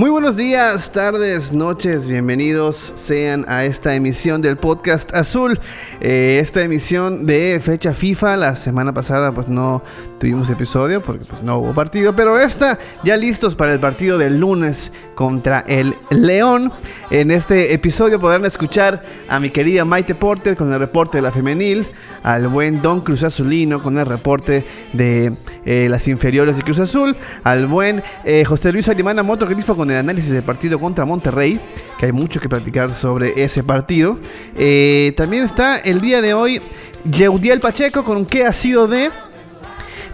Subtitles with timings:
[0.00, 5.60] Muy buenos días, tardes, noches, bienvenidos sean a esta emisión del podcast Azul.
[6.00, 9.82] Eh, esta emisión de fecha FIFA, la semana pasada pues no
[10.18, 14.40] tuvimos episodio porque pues no hubo partido, pero esta ya listos para el partido del
[14.40, 16.72] lunes contra el León.
[17.10, 21.30] En este episodio podrán escuchar a mi querida Maite Porter con el reporte de la
[21.30, 21.86] femenil,
[22.22, 24.64] al buen Don Cruz Azulino con el reporte
[24.94, 25.30] de
[25.66, 27.14] eh, las inferiores de Cruz Azul,
[27.44, 31.60] al buen eh, José Luis Alimana Moto con análisis del partido contra Monterrey,
[31.98, 34.18] que hay mucho que platicar sobre ese partido.
[34.56, 36.62] Eh, también está el día de hoy
[37.04, 39.10] Yeudiel Pacheco con qué ha sido de...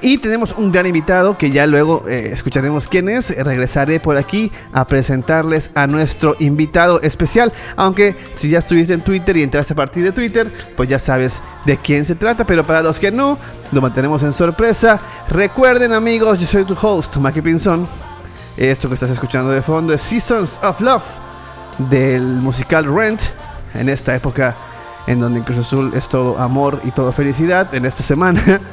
[0.03, 3.31] Y tenemos un gran invitado que ya luego eh, escucharemos quién es.
[3.31, 7.51] Regresaré por aquí a presentarles a nuestro invitado especial.
[7.77, 11.41] Aunque si ya estuviste en Twitter y entraste a partir de Twitter, pues ya sabes
[11.65, 12.45] de quién se trata.
[12.45, 13.39] Pero para los que no,
[13.73, 15.01] lo mantenemos en sorpresa.
[15.31, 17.89] Recuerden amigos, yo soy tu host, Maki Pinson.
[18.57, 21.05] Esto que estás escuchando de fondo es Seasons of Love
[21.91, 23.21] del musical Rent.
[23.75, 24.55] En esta época
[25.07, 27.75] en donde en Cruz Azul es todo amor y todo felicidad.
[27.75, 28.61] En esta semana.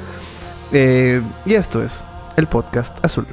[0.75, 2.03] Eh, y esto es
[2.35, 3.27] el podcast azul.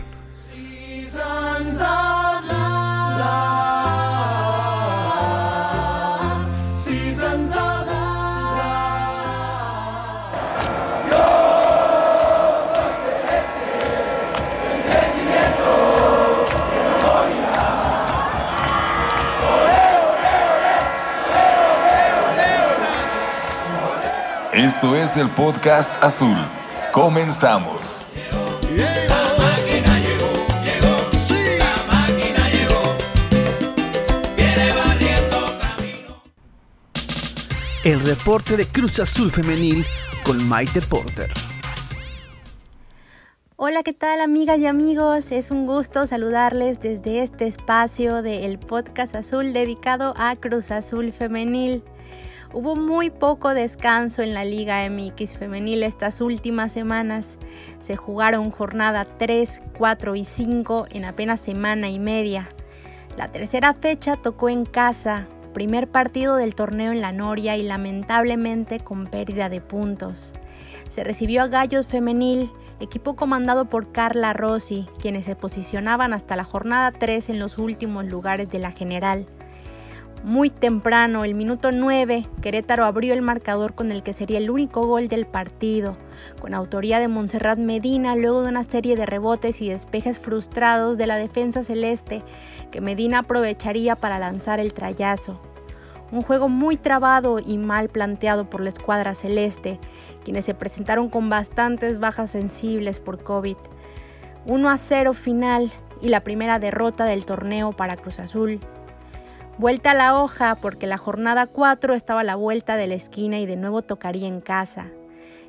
[24.72, 26.36] Esto es el podcast azul.
[26.92, 28.06] Comenzamos.
[37.82, 39.84] El reporte de Cruz Azul Femenil
[40.22, 41.32] con Maite Porter.
[43.56, 45.32] Hola, ¿qué tal amigas y amigos?
[45.32, 51.82] Es un gusto saludarles desde este espacio del podcast azul dedicado a Cruz Azul Femenil.
[52.52, 57.38] Hubo muy poco descanso en la Liga MX Femenil estas últimas semanas.
[57.80, 62.48] Se jugaron jornada 3, 4 y 5 en apenas semana y media.
[63.16, 68.80] La tercera fecha tocó en casa, primer partido del torneo en la Noria y lamentablemente
[68.80, 70.32] con pérdida de puntos.
[70.88, 72.50] Se recibió a Gallos Femenil,
[72.80, 78.06] equipo comandado por Carla Rossi, quienes se posicionaban hasta la jornada 3 en los últimos
[78.06, 79.26] lugares de la general.
[80.22, 84.86] Muy temprano, el minuto 9, Querétaro abrió el marcador con el que sería el único
[84.86, 85.96] gol del partido,
[86.42, 91.06] con autoría de Montserrat Medina luego de una serie de rebotes y despejes frustrados de
[91.06, 92.22] la defensa celeste
[92.70, 95.40] que Medina aprovecharía para lanzar el trayazo.
[96.12, 99.78] Un juego muy trabado y mal planteado por la escuadra celeste,
[100.22, 103.56] quienes se presentaron con bastantes bajas sensibles por COVID.
[104.44, 105.72] 1 a 0 final
[106.02, 108.60] y la primera derrota del torneo para Cruz Azul.
[109.60, 113.40] Vuelta a la hoja porque la jornada 4 estaba a la vuelta de la esquina
[113.40, 114.86] y de nuevo tocaría en casa.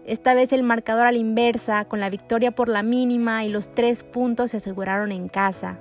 [0.06, 3.74] Esta vez el marcador a la inversa, con la victoria por la mínima y los
[3.74, 5.78] tres puntos se aseguraron en casa.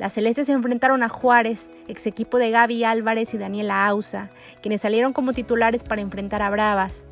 [0.00, 4.30] Las celestes se enfrentaron a Juárez, ex equipo de Gaby Álvarez y Daniela Ausa,
[4.62, 7.04] quienes salieron como titulares para enfrentar a Bravas.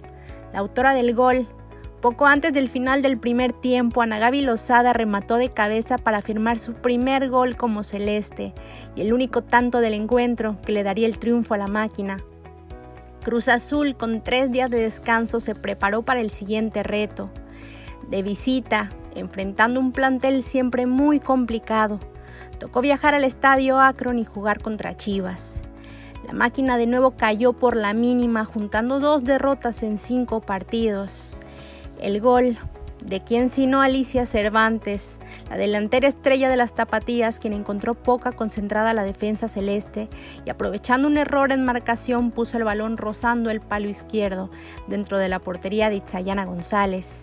[0.52, 1.46] La autora del gol,
[2.00, 6.58] poco antes del final del primer tiempo, Ana Gaby Lozada remató de cabeza para firmar
[6.58, 8.54] su primer gol como celeste
[8.94, 12.18] y el único tanto del encuentro que le daría el triunfo a la máquina.
[13.24, 17.30] Cruz Azul, con tres días de descanso, se preparó para el siguiente reto.
[18.08, 21.98] De visita, enfrentando un plantel siempre muy complicado,
[22.58, 25.62] tocó viajar al estadio Akron y jugar contra Chivas.
[26.26, 31.32] La máquina de nuevo cayó por la mínima, juntando dos derrotas en cinco partidos.
[31.98, 32.56] El gol,
[33.00, 35.18] de quien sino Alicia Cervantes,
[35.50, 40.08] la delantera estrella de las tapatías, quien encontró poca concentrada la defensa celeste
[40.44, 44.48] y aprovechando un error en marcación puso el balón rozando el palo izquierdo
[44.86, 47.22] dentro de la portería de Itzayana González.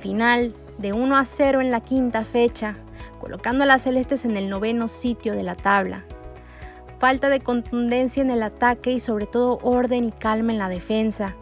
[0.00, 2.76] Final de 1 a 0 en la quinta fecha,
[3.20, 6.04] colocando a las celestes en el noveno sitio de la tabla.
[6.98, 11.36] Falta de contundencia en el ataque y sobre todo orden y calma en la defensa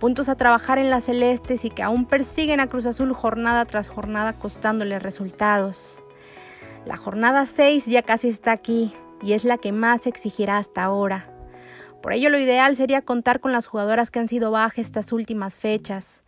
[0.00, 3.88] puntos a trabajar en las celestes y que aún persiguen a Cruz Azul jornada tras
[3.88, 6.02] jornada costándole resultados.
[6.86, 8.92] La jornada 6 ya casi está aquí
[9.22, 11.30] y es la que más exigirá hasta ahora.
[12.02, 15.56] Por ello lo ideal sería contar con las jugadoras que han sido bajas estas últimas
[15.56, 16.22] fechas.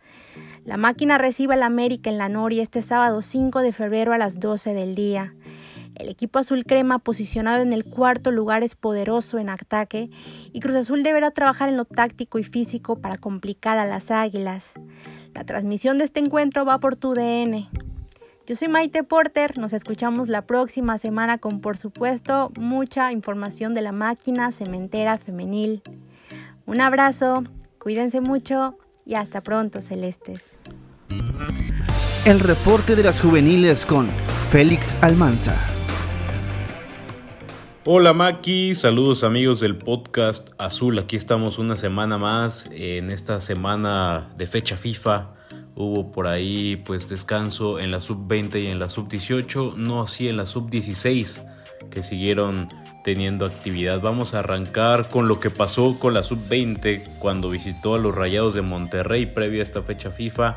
[0.63, 4.39] La máquina recibe al América en la Noria este sábado 5 de febrero a las
[4.39, 5.33] 12 del día.
[5.95, 10.09] El equipo azul crema, posicionado en el cuarto lugar, es poderoso en ataque
[10.51, 14.73] y Cruz Azul deberá trabajar en lo táctico y físico para complicar a las águilas.
[15.33, 17.69] La transmisión de este encuentro va por tu DN.
[18.45, 23.81] Yo soy Maite Porter, nos escuchamos la próxima semana con por supuesto mucha información de
[23.81, 25.81] la máquina cementera femenil.
[26.65, 27.43] Un abrazo,
[27.79, 30.43] cuídense mucho y hasta pronto, Celestes.
[32.25, 34.07] El reporte de las juveniles con
[34.51, 35.72] Félix Almanza.
[37.85, 40.97] Hola Maki, saludos amigos del podcast Azul.
[40.99, 45.31] Aquí estamos una semana más en esta semana de fecha FIFA.
[45.75, 50.01] Hubo por ahí pues descanso en la sub 20 y en la sub 18, no
[50.01, 51.45] así en la sub 16
[51.91, 52.69] que siguieron
[53.03, 53.99] teniendo actividad.
[53.99, 58.15] Vamos a arrancar con lo que pasó con la sub 20 cuando visitó a los
[58.15, 60.55] Rayados de Monterrey previo a esta fecha FIFA.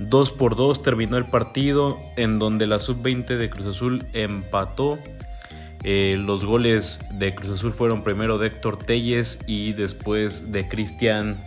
[0.00, 4.98] 2 por 2 terminó el partido en donde la sub 20 de Cruz Azul empató
[5.84, 11.38] eh, los goles de Cruz Azul fueron primero de Héctor Telles y después de Cristian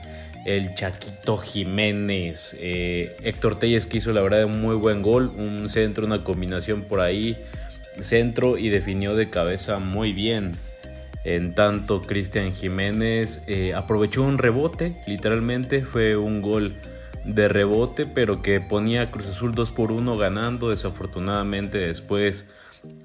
[0.45, 2.55] el Chaquito Jiménez.
[2.59, 6.83] Eh, Héctor Telles que hizo la verdad un muy buen gol, un centro, una combinación
[6.83, 7.37] por ahí,
[7.99, 10.53] centro y definió de cabeza muy bien.
[11.23, 16.73] En tanto, Cristian Jiménez eh, aprovechó un rebote, literalmente fue un gol
[17.25, 20.71] de rebote, pero que ponía a Cruz Azul 2 por 1 ganando.
[20.71, 22.49] Desafortunadamente después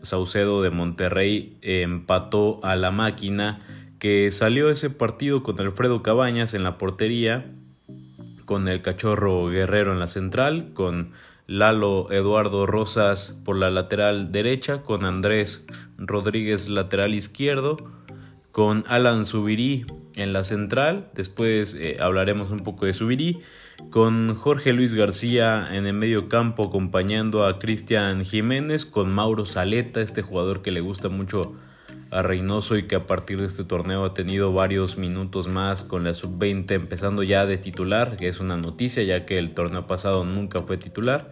[0.02, 3.58] Saucedo de Monterrey empató a la máquina
[3.98, 7.46] que salió ese partido con Alfredo Cabañas en la portería,
[8.44, 11.12] con el cachorro Guerrero en la central, con
[11.46, 15.64] Lalo Eduardo Rosas por la lateral derecha, con Andrés
[15.96, 17.76] Rodríguez lateral izquierdo,
[18.52, 23.40] con Alan Subirí en la central, después eh, hablaremos un poco de Subirí,
[23.90, 30.00] con Jorge Luis García en el medio campo acompañando a Cristian Jiménez, con Mauro Saleta,
[30.00, 31.54] este jugador que le gusta mucho
[32.10, 36.04] a Reynoso y que a partir de este torneo ha tenido varios minutos más con
[36.04, 40.24] la sub-20 empezando ya de titular, que es una noticia ya que el torneo pasado
[40.24, 41.30] nunca fue titular.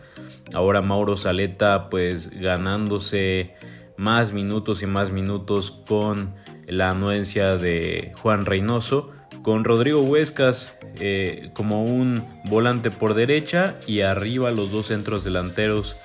[0.53, 3.55] Ahora Mauro Saleta pues ganándose
[3.97, 6.35] más minutos y más minutos con
[6.67, 9.11] la anuencia de Juan Reynoso,
[9.43, 15.97] con Rodrigo Huescas eh, como un volante por derecha y arriba los dos centros delanteros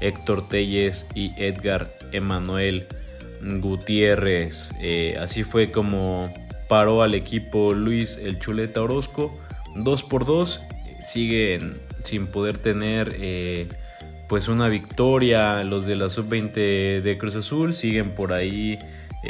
[0.00, 2.86] Héctor Telles y Edgar Emanuel
[3.42, 4.72] Gutiérrez.
[4.80, 6.32] Eh, así fue como
[6.68, 9.36] paró al equipo Luis el Chuleta Orozco.
[9.76, 10.60] 2 por 2
[11.04, 13.68] siguen sin poder tener eh,
[14.28, 18.78] pues una victoria los de la sub-20 de Cruz Azul siguen por ahí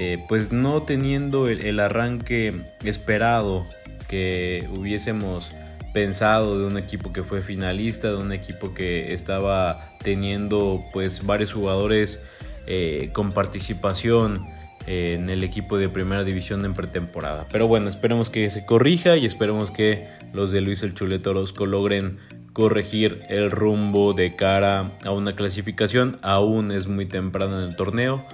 [0.00, 2.54] eh, pues no teniendo el, arranque
[2.84, 3.66] esperado
[4.08, 5.50] que hubiésemos
[5.92, 11.52] pensado de un equipo que fue finalista, de un equipo que estaba teniendo pues varios
[11.52, 12.22] jugadores
[12.68, 14.46] eh, con participación
[14.86, 17.46] en el equipo de primera división en pretemporada.
[17.50, 21.66] Pero bueno, esperemos que se corrija y esperemos que los de Luis el Chuleto Orozco
[21.66, 22.18] logren
[22.52, 26.18] corregir el rumbo de cara a una clasificación.
[26.22, 28.24] Aún es muy temprano en el torneo.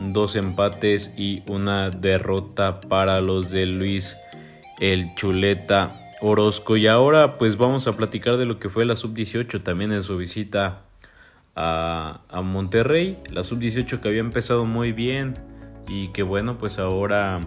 [0.00, 4.16] Dos empates y una derrota para los de Luis
[4.80, 6.76] el Chuleta Orozco.
[6.76, 10.16] Y ahora pues vamos a platicar de lo que fue la sub-18 también en su
[10.16, 10.82] visita
[11.54, 13.16] a, a Monterrey.
[13.30, 15.34] La sub-18 que había empezado muy bien
[15.86, 17.40] y que bueno pues ahora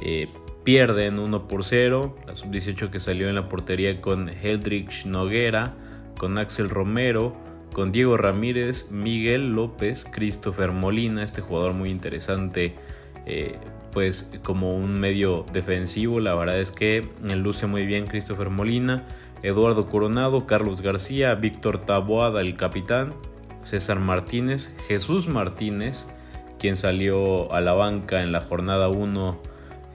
[0.00, 0.28] eh,
[0.64, 2.16] pierden 1 por 0.
[2.26, 5.74] La sub-18 que salió en la portería con Heldrich Noguera,
[6.18, 7.36] con Axel Romero,
[7.72, 12.74] con Diego Ramírez, Miguel López, Christopher Molina, este jugador muy interesante.
[13.26, 13.58] Eh,
[13.92, 19.06] pues como un medio defensivo, la verdad es que luce muy bien Christopher Molina,
[19.42, 23.12] Eduardo Coronado, Carlos García, Víctor Taboada, el capitán,
[23.60, 26.06] César Martínez, Jesús Martínez,
[26.58, 29.42] quien salió a la banca en la jornada 1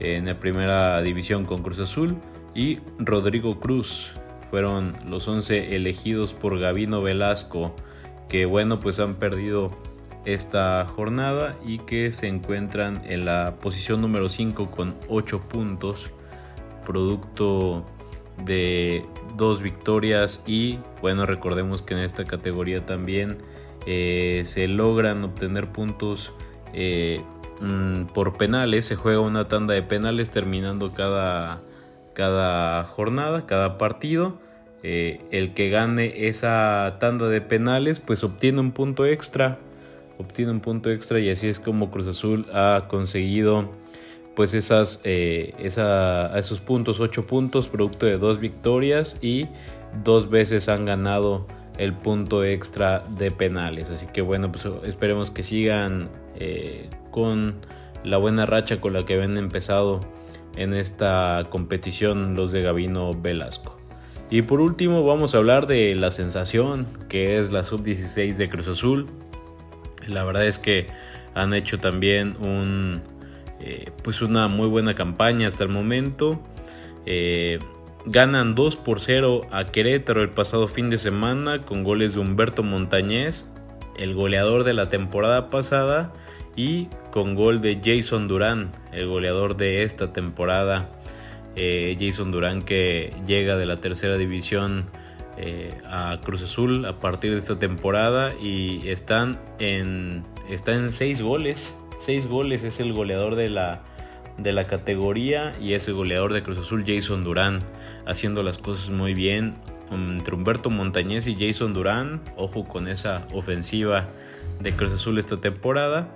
[0.00, 2.16] en la primera división con Cruz Azul,
[2.54, 4.12] y Rodrigo Cruz.
[4.50, 7.74] Fueron los 11 elegidos por Gavino Velasco,
[8.28, 9.70] que bueno, pues han perdido
[10.24, 16.10] esta jornada y que se encuentran en la posición número 5 con 8 puntos,
[16.86, 17.84] producto
[18.44, 19.04] de
[19.36, 23.38] dos victorias y bueno, recordemos que en esta categoría también
[23.86, 26.32] eh, se logran obtener puntos
[26.72, 27.22] eh,
[27.60, 31.60] mm, por penales, se juega una tanda de penales terminando cada,
[32.18, 34.40] cada jornada, cada partido.
[34.82, 39.58] Eh, el que gane esa tanda de penales pues obtiene un punto extra
[40.18, 43.70] obtiene un punto extra y así es como Cruz Azul ha conseguido
[44.34, 49.48] pues esas, eh, esos puntos, 8 puntos, producto de dos victorias y
[50.04, 51.46] dos veces han ganado
[51.76, 53.90] el punto extra de penales.
[53.90, 57.56] Así que bueno, pues esperemos que sigan eh, con
[58.04, 60.00] la buena racha con la que habían empezado
[60.58, 63.78] en esta competición los de Gavino Velasco.
[64.30, 68.68] Y por último vamos a hablar de la sensación que es la sub-16 de Cruz
[68.68, 69.06] Azul.
[70.06, 70.86] La verdad es que
[71.34, 73.02] han hecho también un,
[73.60, 76.42] eh, pues una muy buena campaña hasta el momento.
[77.06, 77.58] Eh,
[78.04, 82.62] ganan 2 por 0 a Querétaro el pasado fin de semana con goles de Humberto
[82.62, 83.50] Montañez,
[83.96, 86.12] el goleador de la temporada pasada,
[86.56, 86.88] y
[87.18, 90.88] con gol de Jason Durán, el goleador de esta temporada.
[91.56, 94.84] Eh, Jason Durán que llega de la tercera división
[95.36, 101.74] eh, a Cruz Azul a partir de esta temporada y están en, en 6 goles.
[101.98, 103.82] 6 goles es el goleador de la,
[104.36, 107.58] de la categoría y es el goleador de Cruz Azul Jason Durán
[108.06, 109.56] haciendo las cosas muy bien
[109.90, 112.20] entre Humberto Montañez y Jason Durán.
[112.36, 114.06] Ojo con esa ofensiva
[114.60, 116.08] de Cruz Azul esta temporada.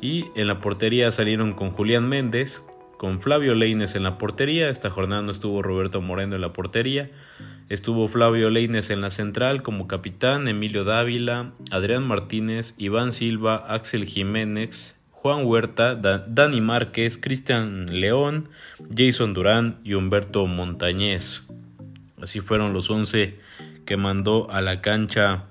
[0.00, 2.62] Y en la portería salieron con Julián Méndez,
[2.96, 4.68] con Flavio Leines en la portería.
[4.70, 7.10] Esta jornada no estuvo Roberto Moreno en la portería.
[7.68, 14.06] Estuvo Flavio Leines en la central como capitán, Emilio Dávila, Adrián Martínez, Iván Silva, Axel
[14.06, 18.48] Jiménez, Juan Huerta, Da- Dani Márquez, Cristian León,
[18.96, 21.44] Jason Durán y Humberto Montañez.
[22.22, 23.38] Así fueron los 11
[23.84, 25.46] que mandó a la cancha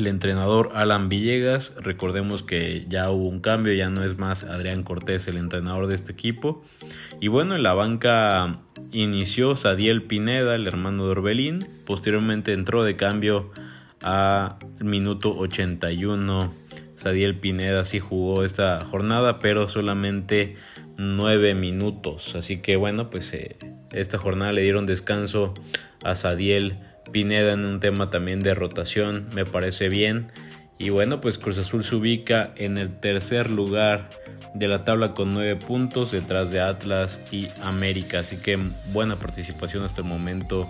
[0.00, 1.74] el entrenador Alan Villegas.
[1.76, 5.94] Recordemos que ya hubo un cambio, ya no es más Adrián Cortés el entrenador de
[5.94, 6.64] este equipo.
[7.20, 8.60] Y bueno, en la banca
[8.92, 11.66] inició Sadiel Pineda, el hermano de Orbelín.
[11.84, 13.50] Posteriormente entró de cambio
[14.02, 16.52] a minuto 81.
[16.96, 20.56] Sadiel Pineda sí jugó esta jornada, pero solamente
[20.96, 22.34] 9 minutos.
[22.36, 23.56] Así que bueno, pues eh,
[23.92, 25.52] esta jornada le dieron descanso
[26.02, 26.78] a Sadiel
[27.12, 30.32] Pineda en un tema también de rotación, me parece bien.
[30.78, 34.10] Y bueno, pues Cruz Azul se ubica en el tercer lugar
[34.54, 38.20] de la tabla con 9 puntos detrás de Atlas y América.
[38.20, 38.58] Así que
[38.92, 40.68] buena participación hasta el momento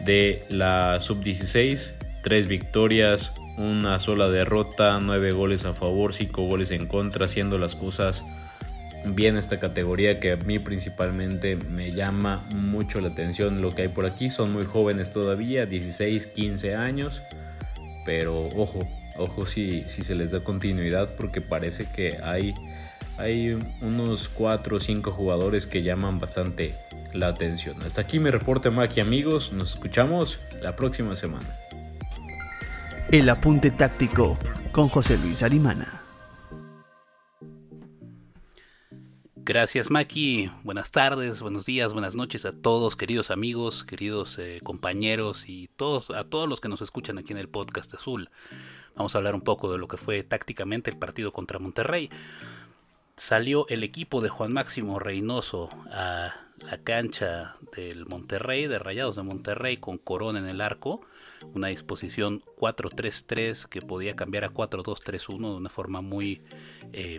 [0.00, 1.94] de la sub-16.
[2.22, 7.74] Tres victorias, una sola derrota, nueve goles a favor, cinco goles en contra, haciendo las
[7.74, 8.22] cosas
[9.04, 13.88] bien esta categoría que a mí principalmente me llama mucho la atención lo que hay
[13.88, 14.30] por aquí.
[14.30, 17.22] Son muy jóvenes todavía, 16, 15 años,
[18.04, 22.54] pero ojo, ojo si, si se les da continuidad porque parece que hay,
[23.18, 26.74] hay unos 4 o 5 jugadores que llaman bastante
[27.12, 27.82] la atención.
[27.82, 31.46] Hasta aquí mi reporte Maki amigos, nos escuchamos la próxima semana.
[33.10, 34.38] El apunte táctico
[34.70, 35.99] con José Luis Arimana.
[39.50, 45.48] Gracias Maki, buenas tardes, buenos días, buenas noches a todos queridos amigos, queridos eh, compañeros
[45.48, 48.30] y todos a todos los que nos escuchan aquí en el podcast azul.
[48.94, 52.10] Vamos a hablar un poco de lo que fue tácticamente el partido contra Monterrey.
[53.16, 56.32] Salió el equipo de Juan Máximo Reynoso a
[56.64, 61.00] la cancha del Monterrey, de Rayados de Monterrey, con Corona en el arco.
[61.54, 66.40] Una disposición 4-3-3 que podía cambiar a 4-2-3-1 de una forma muy
[66.92, 67.18] eh,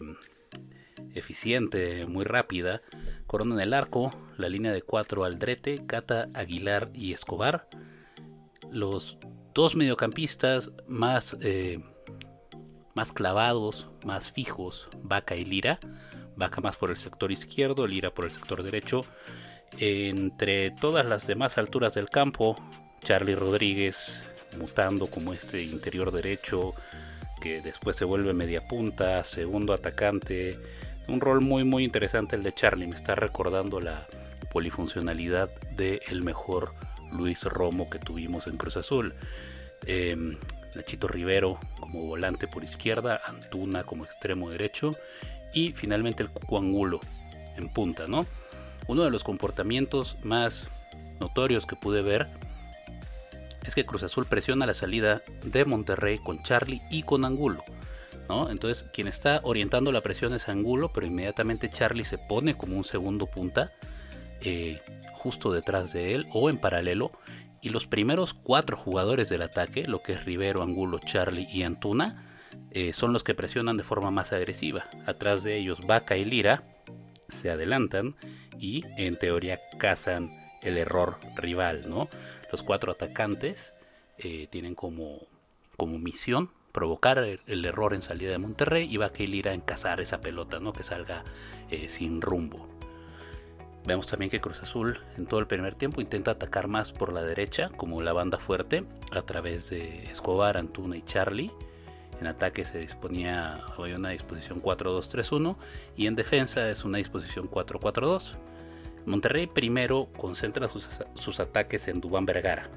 [1.13, 2.81] eficiente, muy rápida.
[3.27, 7.67] Corona en el arco, la línea de 4 Aldrete, Cata, Aguilar y Escobar.
[8.71, 9.17] Los
[9.53, 11.79] dos mediocampistas más, eh,
[12.95, 15.79] más clavados, más fijos, Vaca y Lira.
[16.35, 19.05] Vaca más por el sector izquierdo, Lira por el sector derecho.
[19.77, 22.55] Entre todas las demás alturas del campo,
[23.03, 24.25] Charlie Rodríguez
[24.57, 26.73] mutando como este interior derecho
[27.41, 30.57] que después se vuelve media punta, segundo atacante.
[31.07, 34.07] Un rol muy muy interesante el de Charlie, me está recordando la
[34.51, 36.73] polifuncionalidad de el mejor
[37.11, 39.13] Luis Romo que tuvimos en Cruz Azul.
[39.87, 40.37] Eh,
[40.75, 44.91] Nachito Rivero como volante por izquierda, Antuna como extremo derecho
[45.53, 46.99] y finalmente el Cuco Angulo
[47.57, 48.25] en punta, ¿no?
[48.87, 50.67] Uno de los comportamientos más
[51.19, 52.27] notorios que pude ver
[53.65, 57.63] es que Cruz Azul presiona la salida de Monterrey con Charlie y con Angulo.
[58.49, 62.83] Entonces, quien está orientando la presión es Angulo, pero inmediatamente Charlie se pone como un
[62.83, 63.71] segundo punta,
[64.41, 64.79] eh,
[65.13, 67.11] justo detrás de él o en paralelo.
[67.61, 72.39] Y los primeros cuatro jugadores del ataque, lo que es Rivero, Angulo, Charlie y Antuna,
[72.71, 74.85] eh, son los que presionan de forma más agresiva.
[75.05, 76.63] Atrás de ellos, Vaca y Lira
[77.29, 78.15] se adelantan
[78.59, 80.31] y en teoría cazan
[80.63, 81.81] el error rival.
[82.51, 83.73] Los cuatro atacantes
[84.17, 85.27] eh, tienen como
[85.99, 90.21] misión provocar el, error en salida de Monterrey y Vaca y Lira en cazar esa
[90.21, 90.73] pelota, ¿no?
[90.73, 91.23] Que salga
[91.69, 92.67] eh, sin rumbo.
[93.85, 97.23] Vemos también que Cruz Azul en todo el primer tiempo intenta atacar más por la
[97.23, 101.51] derecha, como la banda fuerte, a través de Escobar, Antuna y Charlie.
[102.19, 105.55] En ataque se disponía, había una disposición 4-2-3-1
[105.97, 108.35] y en defensa es una disposición 4-4-2.
[109.07, 112.69] Monterrey primero concentra sus, sus ataques en Dubán Vergara,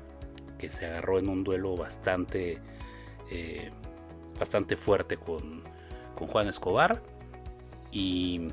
[0.59, 2.59] que se agarró en un duelo bastante,
[3.31, 3.71] eh,
[4.39, 5.63] bastante fuerte con,
[6.15, 7.03] con Juan Escobar.
[7.91, 8.49] Y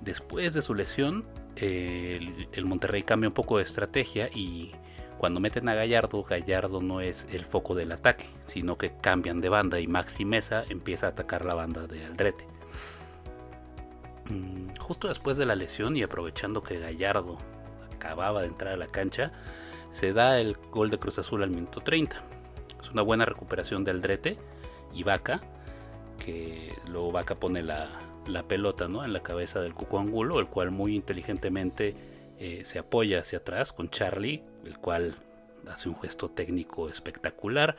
[0.00, 1.24] después de su lesión,
[1.56, 4.72] el, el Monterrey cambia un poco de estrategia y
[5.18, 9.48] cuando meten a Gallardo, Gallardo no es el foco del ataque, sino que cambian de
[9.48, 12.46] banda y Maxi Mesa empieza a atacar la banda de Aldrete.
[14.28, 17.38] Mm, Justo después de la lesión y aprovechando que Gallardo
[17.94, 19.32] acababa de entrar a la cancha,
[19.92, 22.22] se da el gol de Cruz Azul al minuto 30.
[22.84, 24.36] Es una buena recuperación de Aldrete
[24.94, 25.40] y Vaca,
[26.24, 27.88] que luego Vaca pone la,
[28.26, 29.04] la pelota ¿no?
[29.04, 31.94] en la cabeza del Cuco Angulo, el cual muy inteligentemente
[32.38, 35.16] eh, se apoya hacia atrás con Charlie, el cual
[35.68, 37.76] hace un gesto técnico espectacular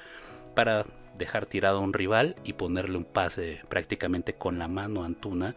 [0.55, 0.85] para
[1.17, 5.55] dejar tirado a un rival y ponerle un pase prácticamente con la mano a Antuna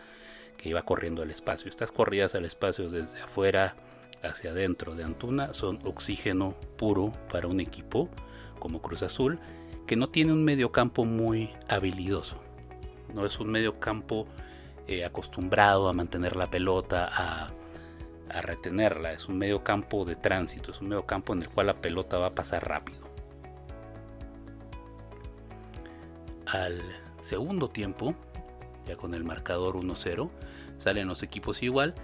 [0.58, 1.70] que iba corriendo al espacio.
[1.70, 3.76] Estas corridas al espacio desde afuera
[4.22, 8.08] hacia adentro de Antuna son oxígeno puro para un equipo
[8.58, 9.38] como Cruz Azul
[9.86, 12.38] que no tiene un mediocampo muy habilidoso.
[13.14, 14.26] No es un mediocampo
[14.86, 17.48] eh, acostumbrado a mantener la pelota, a,
[18.28, 19.12] a retenerla.
[19.12, 22.34] Es un mediocampo de tránsito, es un mediocampo en el cual la pelota va a
[22.34, 23.08] pasar rápido.
[26.46, 26.82] Al
[27.22, 28.14] segundo tiempo,
[28.86, 30.30] ya con el marcador 1-0,
[30.76, 31.94] salen los equipos igual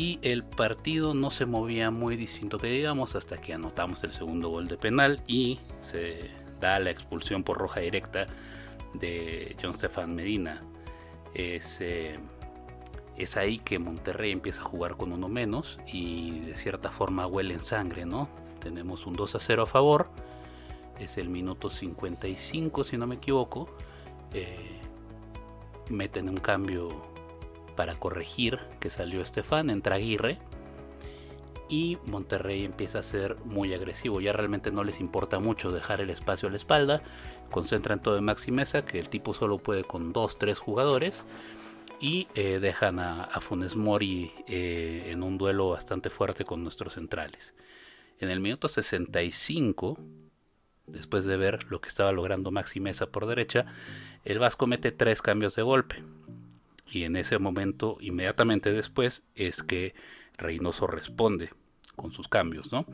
[0.00, 4.48] y el partido no se movía muy distinto que digamos hasta que anotamos el segundo
[4.48, 8.26] gol de penal y se da la expulsión por roja directa
[8.94, 10.62] de John Stefan Medina.
[11.34, 12.18] Es, eh,
[13.36, 17.60] ahí que Monterrey empieza a jugar con uno menos y de cierta forma huele en
[17.60, 18.30] sangre, ¿no?
[18.58, 20.08] Tenemos un 2 a 0 a favor,
[20.98, 23.68] es el minuto 55 si no me equivoco.
[24.32, 24.80] Eh,
[25.90, 27.09] meten un cambio
[27.80, 30.36] para corregir que salió Estefan, entra Aguirre
[31.70, 34.20] y Monterrey empieza a ser muy agresivo.
[34.20, 37.02] Ya realmente no les importa mucho dejar el espacio a la espalda,
[37.50, 41.24] concentran todo en Maxi Mesa, que el tipo solo puede con 2-3 jugadores
[42.02, 47.54] y eh, dejan a, Funes Mori eh, en un duelo bastante fuerte con nuestros centrales.
[48.18, 49.96] En el minuto 65,
[50.86, 53.64] después de ver lo que estaba logrando Maxi Mesa por derecha,
[54.26, 56.04] el Vasco mete tres cambios de golpe.
[56.90, 59.94] Y en ese momento, inmediatamente después, es que
[60.36, 61.50] Reynoso responde
[61.96, 62.86] con sus cambios, ¿no?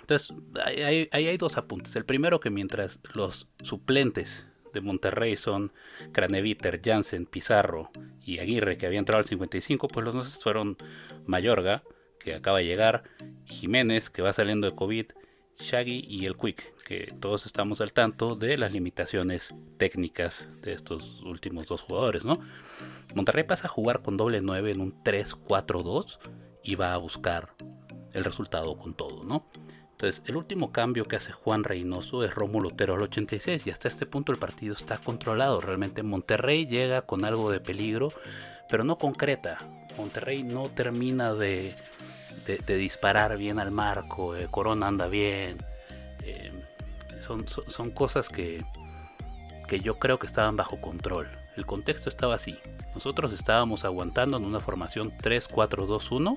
[0.00, 1.94] Entonces, ahí hay, dos apuntes.
[1.94, 5.72] El primero que mientras los suplentes de Monterrey son
[6.12, 7.90] Craneviter, Jansen, Pizarro
[8.20, 10.76] y Aguirre, que había entrado al 55, pues los nuestros fueron
[11.26, 11.84] Mayorga,
[12.18, 13.04] que acaba de llegar,
[13.44, 15.06] Jiménez, que va saliendo de COVID,
[15.58, 21.22] Shaggy y el Quick, que todos estamos al tanto de las limitaciones técnicas de estos
[21.22, 22.38] últimos dos jugadores, ¿no?
[23.14, 26.18] Monterrey pasa a jugar con doble 9 en un 3-4-2
[26.62, 27.54] y va a buscar
[28.12, 29.46] el resultado con todo, ¿no?
[29.92, 33.86] Entonces, el último cambio que hace Juan Reynoso es Rómulo Otero al 86 y hasta
[33.86, 35.60] este punto el partido está controlado.
[35.60, 38.12] Realmente Monterrey llega con algo de peligro,
[38.68, 39.58] pero no concreta.
[39.96, 41.76] Monterrey no termina de,
[42.46, 45.58] de, disparar bien al marco, Corona anda bien.
[46.24, 46.52] Eh,
[47.20, 48.64] son, son, cosas que,
[49.68, 51.28] que yo creo que estaban bajo control.
[51.56, 52.58] El contexto estaba así.
[52.94, 56.36] Nosotros estábamos aguantando en una formación 3-4-2-1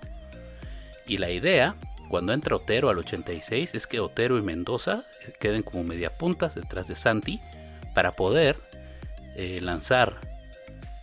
[1.07, 1.75] y la idea
[2.07, 5.03] cuando entra Otero al 86 es que Otero y Mendoza
[5.39, 7.41] queden como media puntas detrás de Santi
[7.93, 8.57] para poder
[9.35, 10.17] eh, lanzar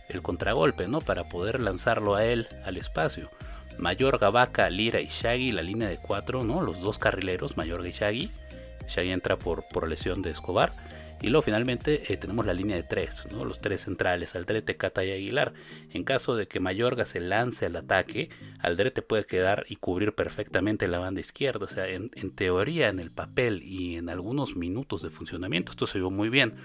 [0.09, 1.01] el contragolpe, ¿no?
[1.01, 3.29] Para poder lanzarlo a él al espacio.
[3.77, 6.61] Mayorga, Vaca, Lira y Shaggy, la línea de cuatro, ¿no?
[6.61, 8.29] Los dos carrileros, Mayorga y Shaggy.
[8.87, 10.73] Shaggy entra por, por lesión de Escobar.
[11.23, 13.45] Y luego finalmente eh, tenemos la línea de tres, ¿no?
[13.45, 15.53] los tres centrales, Aldrete, Cata y Aguilar.
[15.93, 20.85] En caso de que Mayorga se lance al ataque, Aldrete puede quedar y cubrir perfectamente
[20.89, 21.63] la banda izquierda.
[21.63, 25.97] O sea, en, teoría, en el papel y en algunos minutos de funcionamiento, esto se
[25.97, 26.55] vio muy bien.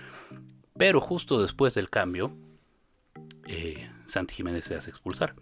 [0.76, 2.32] Pero justo después del cambio,
[3.46, 5.36] eh, Santi Jiménez se hace expulsar.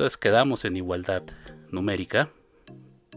[0.00, 1.24] Entonces quedamos en igualdad
[1.70, 2.30] numérica,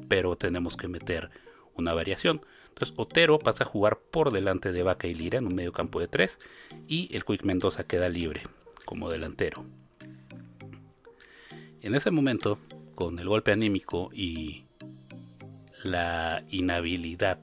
[0.09, 1.29] pero tenemos que meter
[1.75, 2.41] una variación.
[2.67, 6.01] Entonces Otero pasa a jugar por delante de Vaca y Lira en un medio campo
[6.01, 6.37] de 3
[6.85, 8.41] y el Quick Mendoza queda libre
[8.83, 9.63] como delantero.
[11.79, 12.59] En ese momento,
[12.95, 14.65] con el golpe anímico y
[15.85, 17.39] la inhabilidad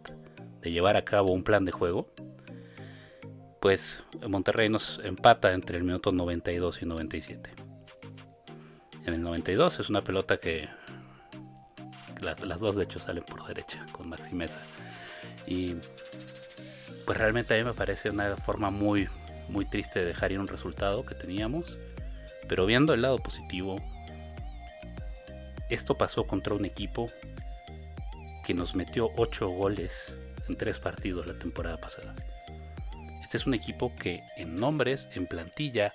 [0.60, 2.10] de llevar a cabo un plan de juego,
[3.58, 7.70] pues Monterrey nos empata entre el minuto 92 y 97.
[9.06, 10.68] En el 92 es una pelota que
[12.20, 14.60] las, dos de hecho salen por derecha con Maxi Mesa.
[15.46, 15.76] Y
[17.06, 19.08] pues realmente a mí me parece una forma muy,
[19.48, 21.76] muy triste de dejar ir un resultado que teníamos.
[22.48, 23.76] Pero viendo el lado positivo,
[25.70, 27.10] esto pasó contra un equipo
[28.44, 29.92] que nos metió 8 goles
[30.48, 32.14] en 3 partidos la temporada pasada.
[33.22, 35.94] Este es un equipo que en nombres, en plantilla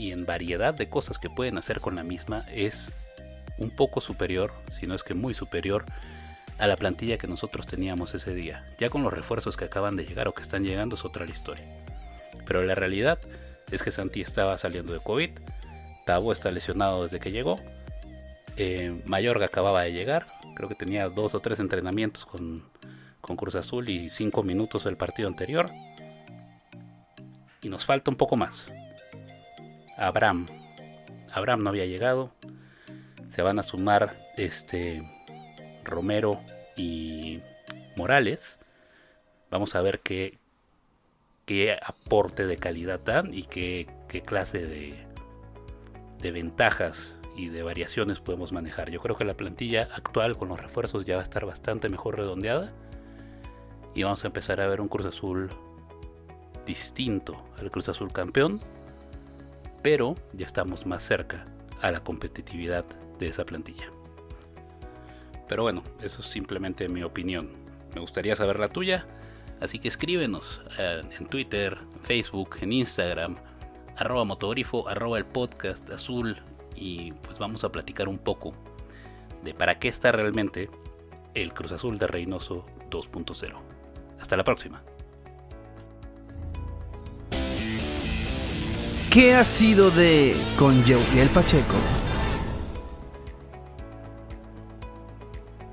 [0.00, 2.90] y en variedad de cosas que pueden hacer con la misma es
[3.58, 5.84] un poco superior, si no es que muy superior,
[6.58, 8.64] a la plantilla que nosotros teníamos ese día.
[8.78, 11.32] Ya con los refuerzos que acaban de llegar o que están llegando es otra la
[11.32, 11.66] historia.
[12.46, 13.18] Pero la realidad
[13.70, 15.32] es que Santi estaba saliendo de COVID,
[16.06, 17.60] Tabo está lesionado desde que llegó,
[18.56, 22.64] eh, Mayorga acababa de llegar, creo que tenía dos o tres entrenamientos con,
[23.20, 25.70] con Cruz Azul y cinco minutos del partido anterior.
[27.60, 28.64] Y nos falta un poco más.
[30.00, 30.46] Abraham.
[31.32, 32.32] Abraham no había llegado.
[33.30, 35.02] Se van a sumar este
[35.84, 36.40] Romero
[36.76, 37.40] y
[37.96, 38.58] Morales.
[39.50, 40.38] Vamos a ver qué,
[41.44, 44.94] qué aporte de calidad dan y qué, qué clase de,
[46.20, 48.90] de ventajas y de variaciones podemos manejar.
[48.90, 52.16] Yo creo que la plantilla actual con los refuerzos ya va a estar bastante mejor
[52.16, 52.72] redondeada
[53.94, 55.48] y vamos a empezar a ver un Cruz Azul
[56.66, 58.60] distinto al Cruz Azul campeón,
[59.82, 61.46] pero ya estamos más cerca
[61.80, 62.84] a la competitividad
[63.18, 63.90] de esa plantilla.
[65.48, 67.50] Pero bueno, eso es simplemente mi opinión.
[67.94, 69.06] Me gustaría saber la tuya,
[69.60, 73.36] así que escríbenos eh, en Twitter, Facebook, en Instagram,
[73.96, 76.36] arroba motogrifo, arroba el podcast azul
[76.76, 78.52] y pues vamos a platicar un poco
[79.44, 80.70] de para qué está realmente
[81.34, 83.54] el Cruz Azul de Reynoso 2.0.
[84.18, 84.82] Hasta la próxima.
[89.10, 91.74] ¿Qué ha sido de con Yeuriel Pacheco?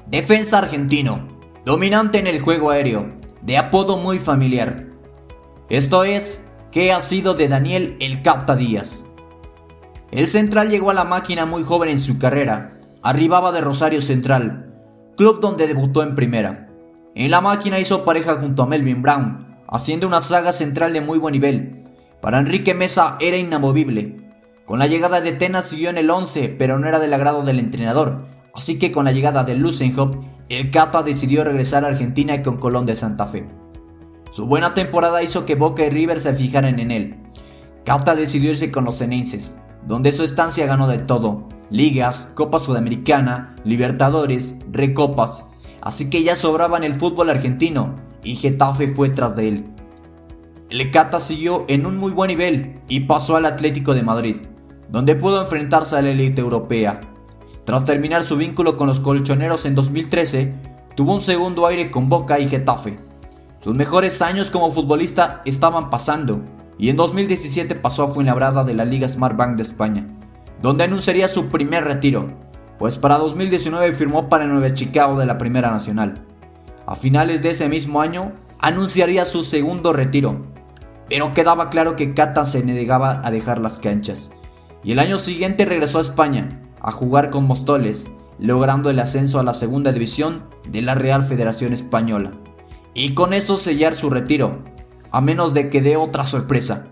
[0.08, 1.19] Defensa argentino,
[1.63, 4.88] dominante en el juego aéreo, de apodo muy familiar.
[5.69, 9.06] Esto es, ¿qué ha sido de Daniel El Capta Díaz?
[10.10, 14.73] El central llegó a la máquina muy joven en su carrera, arribaba de Rosario Central,
[15.15, 16.69] club donde debutó en primera.
[17.13, 21.19] En la máquina hizo pareja junto a Melvin Brown, haciendo una saga central de muy
[21.19, 21.87] buen nivel.
[22.21, 24.17] Para Enrique Mesa era inamovible.
[24.65, 27.60] Con la llegada de Tena siguió en el 11, pero no era del agrado del
[27.60, 30.15] entrenador, así que con la llegada de Lusenhop,
[30.49, 33.47] el Capa decidió regresar a Argentina y con Colón de Santa Fe.
[34.32, 37.15] Su buena temporada hizo que Boca y River se fijaran en él.
[37.86, 43.56] Cata decidió irse con los Ceneices, donde su estancia ganó de todo, ligas, Copa Sudamericana,
[43.63, 45.45] Libertadores, Recopas,
[45.82, 49.76] así que ya sobraba en el fútbol argentino y Getafe fue tras de él.
[50.69, 54.36] El Cata siguió en un muy buen nivel y pasó al Atlético de Madrid,
[54.89, 56.99] donde pudo enfrentarse a la élite europea.
[57.63, 60.53] Tras terminar su vínculo con los colchoneros en 2013,
[60.93, 62.99] tuvo un segundo aire con Boca y Getafe.
[63.63, 66.41] Sus mejores años como futbolista estaban pasando
[66.77, 70.06] y en 2017 pasó a Fuenlabrada de la Liga Smart Bank de España,
[70.62, 72.27] donde anunciaría su primer retiro,
[72.77, 76.25] pues para 2019 firmó para Nueva Chicago de la Primera Nacional.
[76.86, 80.41] A finales de ese mismo año anunciaría su segundo retiro,
[81.09, 84.31] pero quedaba claro que Cata se negaba a dejar las canchas.
[84.83, 86.49] Y el año siguiente regresó a España
[86.81, 91.73] a jugar con Mostoles, logrando el ascenso a la segunda división de la Real Federación
[91.73, 92.31] Española.
[92.93, 94.63] Y con eso sellar su retiro,
[95.11, 96.87] a menos de que dé otra sorpresa.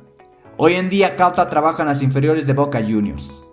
[0.57, 3.45] Hoy en día Cata trabaja en las inferiores de Boca Juniors.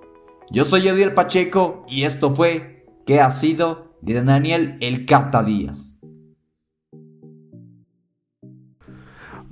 [0.51, 5.92] Yo soy Ediel Pacheco y esto fue ¿Qué ha sido de Daniel El Cata Díaz?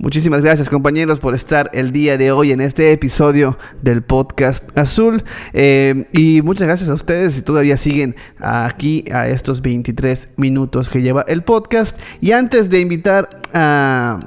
[0.01, 5.21] Muchísimas gracias compañeros por estar el día de hoy en este episodio del podcast azul
[5.53, 11.03] Eh, y muchas gracias a ustedes si todavía siguen aquí a estos 23 minutos que
[11.03, 14.19] lleva el podcast y antes de invitar a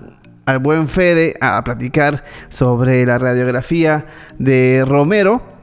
[0.47, 4.07] al buen Fede a platicar sobre la radiografía
[4.39, 5.54] de Romero.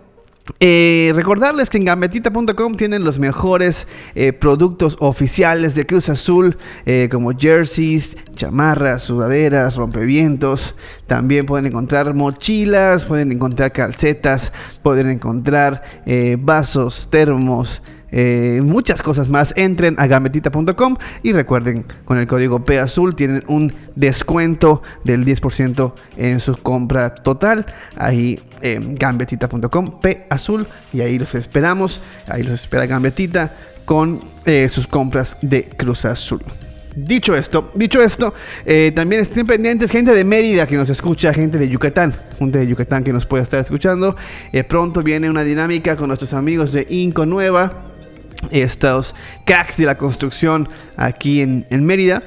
[0.59, 7.09] Eh, recordarles que en gambetita.com tienen los mejores eh, productos oficiales de Cruz Azul, eh,
[7.11, 10.75] como jerseys, chamarras, sudaderas, rompevientos.
[11.07, 14.51] También pueden encontrar mochilas, pueden encontrar calcetas,
[14.83, 15.83] pueden encontrar
[16.39, 17.81] vasos, termos.
[18.11, 23.43] Eh, muchas cosas más, entren a gambetita.com y recuerden, con el código P azul tienen
[23.47, 27.65] un descuento del 10% en su compra total.
[27.95, 32.01] Ahí en gambetita.com, P azul, y ahí los esperamos.
[32.27, 33.51] Ahí los espera Gambetita
[33.85, 36.41] con eh, sus compras de Cruz Azul.
[36.95, 38.33] Dicho esto, dicho esto,
[38.65, 42.67] eh, también estén pendientes gente de Mérida que nos escucha, gente de Yucatán, gente de
[42.67, 44.17] Yucatán que nos puede estar escuchando.
[44.51, 47.90] Eh, pronto viene una dinámica con nuestros amigos de Inco Nueva,
[48.49, 49.13] estos
[49.45, 52.23] cracks de la construcción aquí en, en Mérida.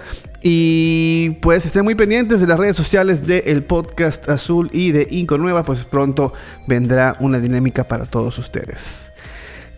[0.47, 5.39] Y pues estén muy pendientes de las redes sociales del podcast azul y de Inco
[5.39, 6.35] Nueva, pues pronto
[6.67, 9.11] vendrá una dinámica para todos ustedes.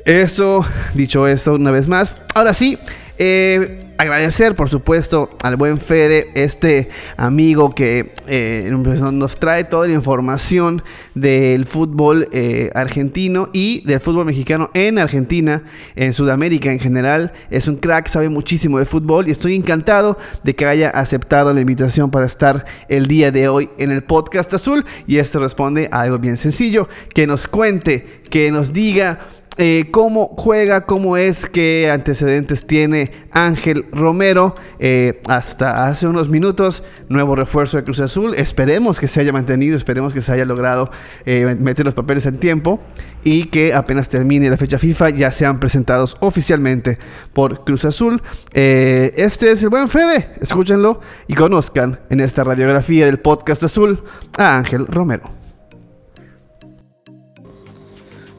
[0.05, 2.17] Eso, dicho eso una vez más.
[2.35, 2.79] Ahora sí,
[3.17, 9.87] eh, agradecer por supuesto al buen Fede, este amigo que eh, pues, nos trae toda
[9.87, 10.83] la información
[11.15, 15.63] del fútbol eh, argentino y del fútbol mexicano en Argentina,
[15.95, 17.33] en Sudamérica en general.
[17.51, 21.61] Es un crack, sabe muchísimo de fútbol y estoy encantado de que haya aceptado la
[21.61, 24.85] invitación para estar el día de hoy en el podcast azul.
[25.07, 29.21] Y esto responde a algo bien sencillo, que nos cuente, que nos diga
[29.59, 34.55] eh, cómo juega, cómo es, qué antecedentes tiene Ángel Romero.
[34.79, 38.35] Eh, hasta hace unos minutos, nuevo refuerzo de Cruz Azul.
[38.35, 40.91] Esperemos que se haya mantenido, esperemos que se haya logrado
[41.25, 42.81] eh, meter los papeles en tiempo
[43.25, 46.99] y que apenas termine la fecha FIFA ya sean presentados oficialmente
[47.33, 48.21] por Cruz Azul.
[48.53, 54.03] Este es el buen Fede, escúchenlo y conozcan en esta radiografía del podcast azul
[54.37, 55.46] a Ángel Romero.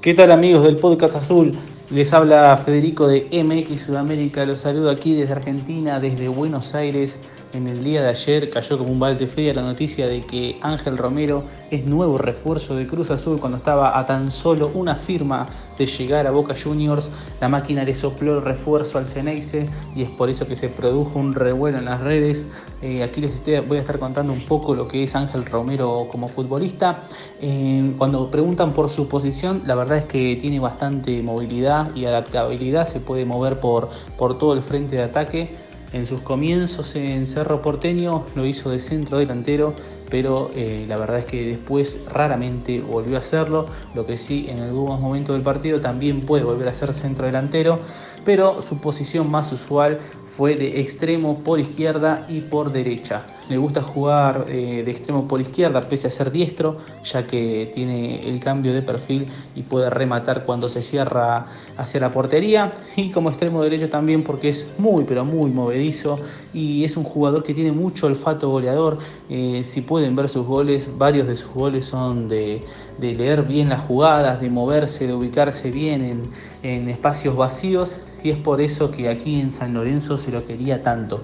[0.08, 1.58] ¿Qué tal amigos del Podcast Azul?
[1.89, 7.20] Les habla Federico de MX Sudamérica, los saludo aquí desde Argentina, desde Buenos Aires.
[7.53, 10.97] En el día de ayer cayó como un balde fría la noticia de que Ángel
[10.97, 15.86] Romero es nuevo refuerzo de Cruz Azul cuando estaba a tan solo una firma de
[15.86, 17.10] llegar a Boca Juniors.
[17.39, 21.19] La máquina le sopló el refuerzo al Ceneice y es por eso que se produjo
[21.19, 22.47] un revuelo en las redes.
[22.81, 26.10] Eh, aquí les estoy, voy a estar contando un poco lo que es Ángel Romero
[26.12, 27.03] como futbolista.
[27.39, 32.89] Eh, cuando preguntan por su posición, la verdad es que tiene bastante movilidad y adaptabilidad,
[32.89, 35.66] se puede mover por, por todo el frente de ataque.
[35.93, 39.73] En sus comienzos en Cerro Porteño lo hizo de centro delantero,
[40.10, 43.67] pero eh, la verdad es que después raramente volvió a hacerlo.
[43.95, 47.80] Lo que sí, en algunos momentos del partido también puede volver a ser centro delantero,
[48.26, 50.00] pero su posición más usual
[50.38, 53.23] fue de extremo por izquierda y por derecha.
[53.50, 58.30] Le gusta jugar eh, de extremo por izquierda pese a ser diestro, ya que tiene
[58.30, 62.73] el cambio de perfil y puede rematar cuando se cierra hacia la portería.
[62.95, 66.19] Y como extremo derecho también porque es muy pero muy movedizo
[66.54, 69.00] y es un jugador que tiene mucho olfato goleador.
[69.32, 72.63] Eh, si pueden ver sus goles, varios de sus goles son de,
[73.00, 76.21] leer bien las jugadas, de moverse, de ubicarse bien en,
[76.62, 80.84] en espacios vacíos y es por eso que aquí en San Lorenzo se lo quería
[80.84, 81.21] tanto.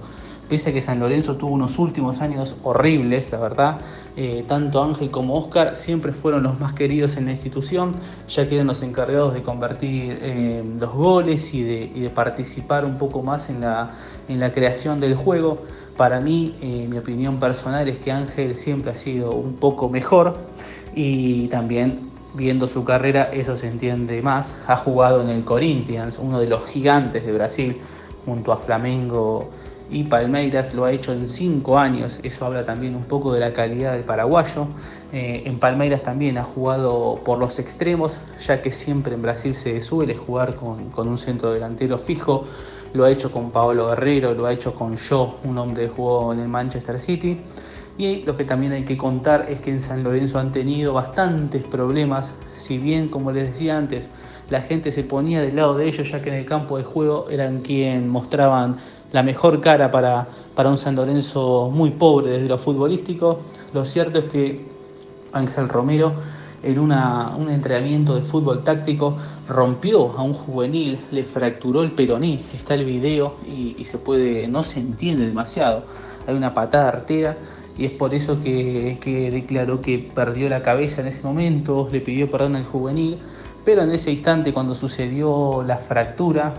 [0.50, 3.80] Pese a que San Lorenzo tuvo unos últimos años horribles, la verdad,
[4.18, 7.96] eh, tanto Ángel como Oscar siempre fueron los más queridos en la institución,
[8.28, 13.24] ya que eran los encargados de convertir eh, los goles y de, participar un poco
[13.24, 13.92] más en la,
[14.28, 15.64] en la creación del juego.
[15.98, 20.38] Para mí, eh, mi opinión personal es que Ángel siempre ha sido un poco mejor
[20.94, 24.56] y también viendo su carrera eso se entiende más.
[24.68, 27.82] Ha jugado en el Corinthians, uno de los gigantes de Brasil,
[28.26, 29.50] junto a Flamengo
[29.90, 33.54] y Palmeiras, lo ha hecho en cinco años, eso habla también un poco de la
[33.54, 34.68] calidad del paraguayo.
[35.12, 39.80] Eh, en Palmeiras también ha jugado por los extremos, ya que siempre en Brasil se
[39.82, 42.46] suele jugar con, con un centro delantero fijo.
[42.94, 46.34] Lo ha hecho con Paolo Guerrero, lo ha hecho con Yo, un hombre que jugó
[46.34, 47.40] en el Manchester City.
[47.98, 51.64] Y lo que también hay que contar es que en San Lorenzo han tenido bastantes
[51.64, 54.10] problemas, si bien como les decía antes,
[54.50, 57.28] la gente se ponía del lado de ellos ya que en el campo de juego
[57.30, 58.78] eran quien mostraban
[59.12, 63.42] la mejor cara para, para un San Lorenzo muy pobre desde lo futbolístico.
[63.74, 64.66] Lo cierto es que
[65.32, 66.14] Ángel Romero
[66.64, 72.42] en una, un entrenamiento de fútbol táctico rompió a un juvenil, le fracturó el peroní,
[72.56, 75.84] está el video y, y se puede, no se entiende demasiado.
[76.26, 77.38] Hay una patada artera
[77.78, 82.30] y es por eso que, declaró que perdió la cabeza en ese momento, le pidió
[82.30, 83.20] perdón al juvenil,
[83.66, 86.54] pero en ese instante cuando sucedió la fractura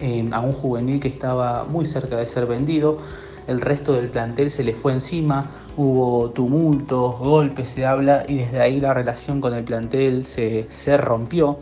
[0.00, 2.98] eh, a un juvenil que estaba muy cerca de ser vendido,
[3.46, 8.60] el resto del plantel se le fue encima, hubo tumultos, golpes, se habla, y desde
[8.60, 11.58] ahí la relación con el plantel se, se rompió.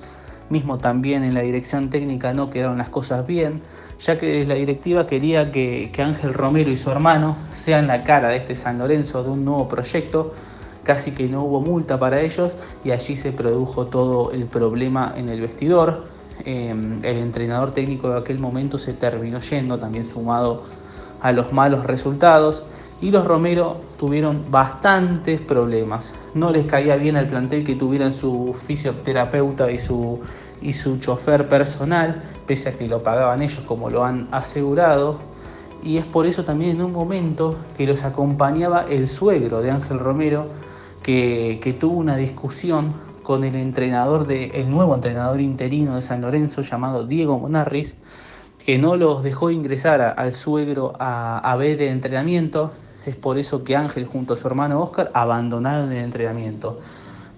[0.49, 3.61] Mismo también en la dirección técnica no quedaron las cosas bien
[4.05, 8.37] ya que la directiva quería que, Ángel Romero y su hermano sean la cara de
[8.37, 10.35] este San Lorenzo, de un nuevo proyecto.
[10.83, 12.53] Casi que no hubo multa para ellos
[12.85, 16.05] y allí se produjo todo el problema en el vestidor.
[16.45, 20.65] Eh, el entrenador técnico de aquel momento se terminó yendo, también sumado
[21.23, 22.63] a los malos resultados.
[23.01, 26.13] Y los Romero tuvieron bastantes problemas.
[26.35, 30.21] No les caía bien al plantel que tuvieran su fisioterapeuta y su
[30.63, 35.19] y su chofer personal, pese a que lo pagaban ellos como lo han asegurado.
[35.83, 39.99] Y es por eso también en un momento que los acompañaba el suegro de Ángel
[39.99, 40.47] Romero,
[41.03, 46.21] que, que tuvo una discusión con el entrenador de, el nuevo entrenador interino de San
[46.21, 47.95] Lorenzo llamado Diego Monarris,
[48.65, 52.73] que no los dejó ingresar a, al suegro a, a ver el entrenamiento.
[53.05, 56.81] Es por eso que Ángel junto a su hermano Oscar abandonaron el entrenamiento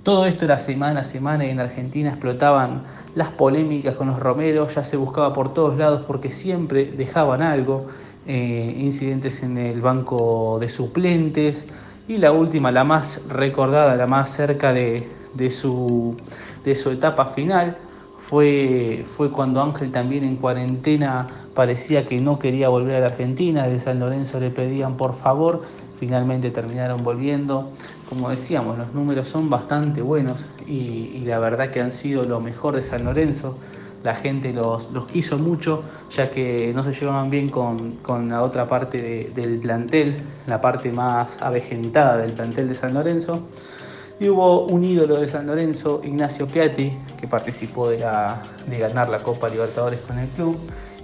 [0.04, 2.84] Todo esto era semana a semana y en Argentina explotaban
[3.16, 7.86] las polémicas con los Romero, ya se buscaba por todos lados porque siempre dejaban algo,
[8.26, 11.64] eh, incidentes en el banco de suplentes
[12.06, 16.14] y la última, la más recordada, la más cerca de, de su,
[16.62, 17.78] de su etapa final,
[18.18, 23.66] fue, fue cuando Ángel también en cuarentena parecía que no quería volver a la Argentina,
[23.66, 25.62] de San Lorenzo le pedían por favor,
[25.98, 27.70] finalmente terminaron volviendo.
[28.08, 32.76] Como decíamos, los números son bastante buenos y, la verdad que han sido lo mejor
[32.76, 33.56] de San Lorenzo.
[34.04, 35.82] La gente los, los quiso mucho,
[36.14, 40.60] ya que no se llevaban bien con, con la otra parte de- del plantel, la
[40.60, 43.40] parte más avejentada del plantel de San Lorenzo.
[44.20, 49.08] Y hubo un ídolo de San Lorenzo, Ignacio Piatti, que participó de, la- de ganar
[49.08, 50.56] la Copa Libertadores con el club,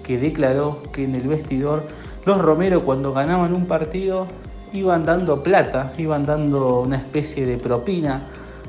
[0.05, 1.83] que declaró que en el vestidor
[2.25, 4.27] los Romero cuando ganaban un partido
[4.73, 8.23] iban dando plata, iban dando una especie de propina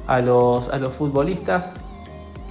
[0.08, 1.66] a los, a los futbolistas.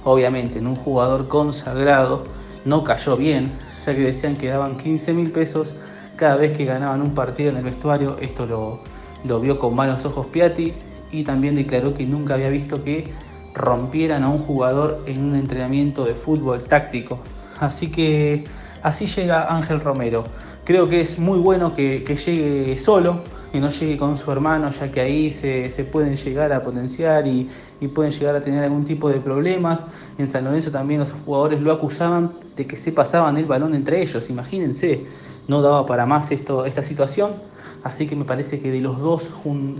[0.03, 2.23] Obviamente en un jugador consagrado
[2.65, 3.51] no cayó bien,
[3.85, 5.73] ya que decían que daban 15 mil pesos
[6.15, 8.17] cada vez que ganaban un partido en el vestuario.
[8.19, 8.79] Esto lo,
[9.23, 10.73] lo vio con malos ojos Piatti
[11.11, 13.11] y también declaró que nunca había visto que
[13.53, 17.19] rompieran a un jugador en un entrenamiento de fútbol táctico.
[17.59, 18.43] Así que
[18.81, 20.23] así llega Ángel Romero.
[20.65, 23.21] Creo que es muy bueno que, que llegue solo,
[23.53, 27.27] que no llegue con su hermano, ya que ahí se, se pueden llegar a potenciar
[27.27, 27.47] y,
[27.79, 29.79] y pueden llegar a tener algún tipo de problemas.
[30.17, 34.01] En San Lorenzo también los jugadores lo acusaban de que se pasaban el balón entre
[34.01, 35.05] ellos, imagínense,
[35.47, 37.33] no daba para más esto, esta situación.
[37.83, 39.29] Así que me parece que de los dos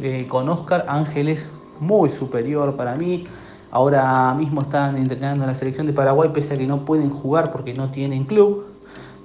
[0.03, 3.25] eh, con Oscar, Ángel es muy superior para mí.
[3.71, 7.51] Ahora mismo están entrenando en la selección de Paraguay, pese a que no pueden jugar
[7.51, 8.72] porque no tienen club.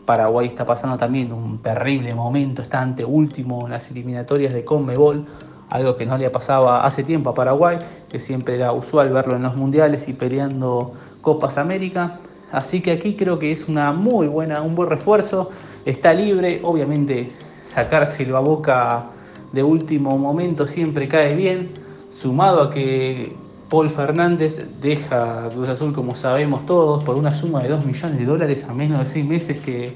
[0.08, 5.26] Paraguay está pasando también un terrible momento, está ante último en las eliminatorias de Conmebol,
[5.68, 7.76] algo que no le pasaba hace tiempo a Paraguay,
[8.08, 12.20] que siempre era usual verlo en los mundiales y peleando Copas América.
[12.50, 15.50] Así que aquí creo que es una muy buena, un buen refuerzo.
[15.84, 17.30] Está libre, obviamente
[17.66, 19.10] sacárselo a boca
[19.52, 21.72] de último momento siempre cae bien,
[22.10, 23.36] sumado a que
[23.68, 28.24] Paul Fernández deja Cruz Azul, como sabemos todos, por una suma de 2 millones de
[28.24, 29.94] dólares a menos de 6 meses que,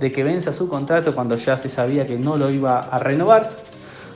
[0.00, 3.50] de que venza su contrato cuando ya se sabía que no lo iba a renovar.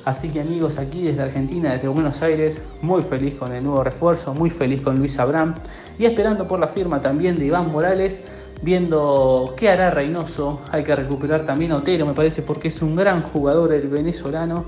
[0.06, 4.32] Así que amigos, aquí desde Argentina, desde Buenos Aires, muy feliz con el nuevo refuerzo,
[4.32, 5.54] muy feliz con Luis Abraham
[5.98, 8.20] y esperando por la firma también de Iván Morales,
[8.62, 10.60] viendo qué hará Reynoso.
[10.72, 14.64] Hay que recuperar también a Otero, me parece, porque es un gran jugador el venezolano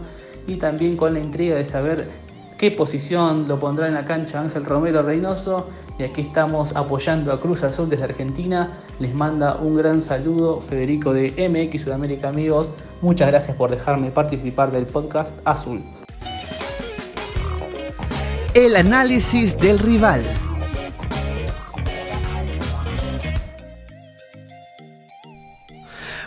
[0.46, 2.07] y también con la intriga de saber
[2.59, 5.69] qué posición lo pondrá en la cancha Ángel Romero Reynoso.
[5.99, 8.79] Y aquí estamos apoyando a Cruz Azul desde Argentina.
[9.01, 12.69] Les manda un gran saludo Federico de MX Sudamérica, amigos.
[13.01, 15.83] Muchas gracias por dejarme participar del podcast Azul.
[18.53, 20.23] El análisis del rival.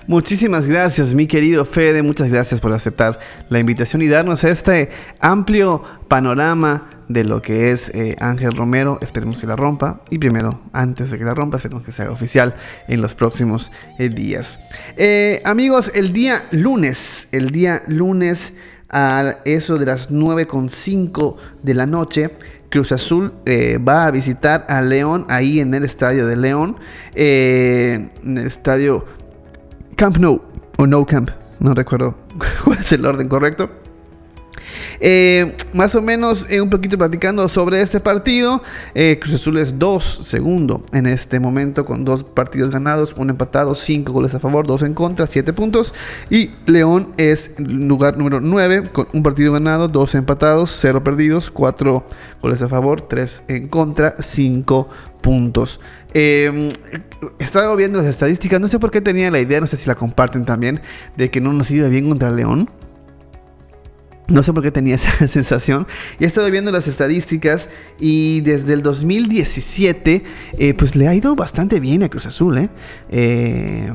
[0.10, 2.02] Muchísimas gracias, mi querido Fede.
[2.02, 3.20] Muchas gracias por aceptar
[3.50, 8.98] la invitación y darnos este amplio panorama de lo que es eh, Ángel Romero.
[9.04, 10.02] Esperemos que la rompa.
[10.10, 12.56] Y primero, antes de que la rompa, esperemos que sea oficial
[12.88, 14.60] en los próximos eh, días.
[14.98, 18.54] Eh, amigos, el día lunes, el día lunes
[18.90, 22.32] a eso de las 9.5 de la noche,
[22.72, 23.32] Cruz Azul
[23.88, 26.78] va a visitar a León ahí en el estadio de León,
[27.14, 29.06] en el estadio
[30.00, 30.42] Camp Nou
[30.78, 32.16] o No Camp, no recuerdo
[32.64, 33.70] cuál es el orden correcto.
[35.00, 38.62] Eh, más o menos eh, un poquito platicando sobre este partido.
[38.94, 43.76] Eh, Cruz Azul es 2 segundo en este momento con dos partidos ganados, uno empatado,
[43.76, 45.94] 5 goles a favor, 2 en contra, 7 puntos.
[46.30, 52.06] Y León es lugar número 9 con un partido ganado, 2 empatados, 0 perdidos, 4
[52.42, 54.90] goles a favor, 3 en contra, 5
[55.22, 55.80] puntos.
[56.14, 56.74] Eh,
[57.38, 59.96] estaba viendo las estadísticas, no sé por qué tenía la idea, no sé si la
[59.96, 60.82] comparten también,
[61.18, 62.70] de que no nos iba bien contra León.
[64.30, 65.88] No sé por qué tenía esa sensación.
[66.20, 70.24] Y he estado viendo las estadísticas y desde el 2017
[70.58, 72.58] eh, pues le ha ido bastante bien a Cruz Azul.
[72.58, 72.70] ¿eh?
[73.10, 73.92] Eh,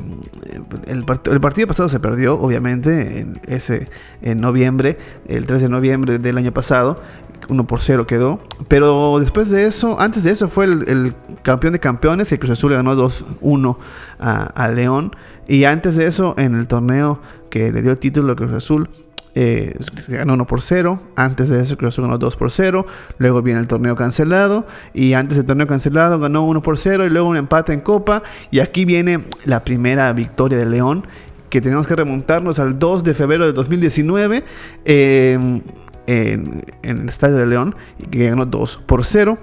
[0.86, 3.88] el, el partido pasado se perdió, obviamente, en, ese,
[4.22, 4.98] en noviembre,
[5.28, 7.00] el 3 de noviembre del año pasado.
[7.48, 8.40] 1 por 0 quedó.
[8.68, 12.70] Pero después de eso, antes de eso fue el, campeón de campeones, que Cruz Azul
[12.70, 13.76] le ganó 2-1
[14.18, 15.14] a, a León.
[15.46, 18.88] Y antes de eso, en el torneo que le dio el título a Cruz Azul,
[19.35, 21.01] eh, se ganó 1 por 0.
[21.16, 22.87] Antes de eso, Cruz Azul ganó 2 por 0.
[23.18, 24.66] Luego viene el torneo cancelado.
[24.93, 27.07] Y antes del torneo cancelado, ganó 1 por 0.
[27.07, 28.22] Y luego un empate en Copa.
[28.51, 31.07] Y aquí viene la primera victoria de León.
[31.51, 34.45] Que tenemos que remontarnos al 2 de febrero de 2019.
[34.85, 35.61] Eh,
[36.07, 39.39] en, en el Estadio de León y que ganó 2 por 0.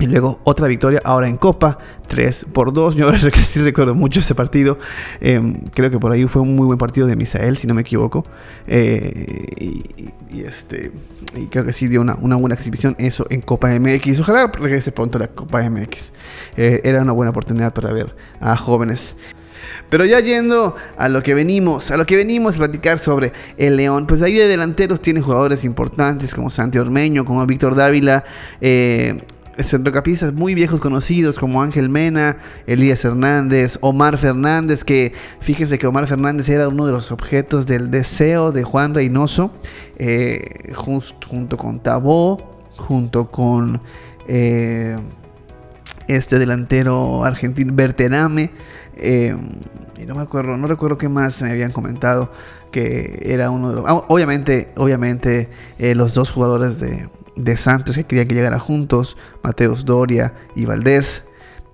[0.00, 1.78] Y luego otra victoria ahora en Copa,
[2.08, 2.96] 3 por 2.
[2.96, 3.10] Yo
[3.44, 4.78] sí recuerdo mucho ese partido.
[5.20, 5.40] Eh,
[5.72, 8.24] creo que por ahí fue un muy buen partido de Misael, si no me equivoco.
[8.66, 10.90] Eh, y, y, este,
[11.36, 14.20] y creo que sí dio una, una, buena exhibición eso en Copa MX.
[14.20, 16.12] Ojalá regrese pronto a la Copa MX.
[16.56, 19.14] Eh, era una buena oportunidad para ver a jóvenes.
[19.90, 23.76] Pero ya yendo a lo que venimos, a lo que venimos a platicar sobre el
[23.76, 28.24] León, pues ahí de delanteros tiene jugadores importantes como Santi Ormeño, como Víctor Dávila,
[28.60, 29.18] eh,
[29.58, 36.06] centrocampistas muy viejos conocidos como Ángel Mena, Elías Hernández, Omar Fernández, que fíjense que Omar
[36.06, 39.50] Fernández era uno de los objetos del deseo de Juan Reynoso,
[39.96, 43.80] eh, junto con Tabó, junto con
[44.26, 44.96] eh,
[46.08, 48.50] este delantero argentino Berterame,
[48.96, 49.36] eh,
[49.98, 52.32] y no me acuerdo, no recuerdo qué más me habían comentado
[52.74, 55.48] que era uno de los, ah, obviamente, obviamente
[55.78, 60.64] eh, los dos jugadores de de Santos que querían que llegara juntos, Mateos Doria y
[60.64, 61.24] Valdés.